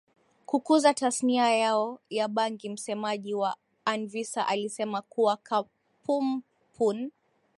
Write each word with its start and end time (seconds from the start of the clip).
kukuza 0.45 0.93
tasnia 0.93 1.55
yao 1.55 1.99
ya 2.09 2.27
bangiMsemaji 2.27 3.33
wa 3.33 3.57
Anvisa 3.85 4.47
alisema 4.47 5.01
kuwa 5.01 5.37
kampun 5.37 6.41